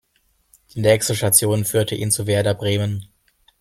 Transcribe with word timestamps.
Die 0.73 0.81
nächste 0.81 1.13
Station 1.15 1.63
führte 1.63 1.93
ihn 1.93 2.09
zu 2.09 2.25
Werder 2.25 2.55
Bremen. 2.55 3.05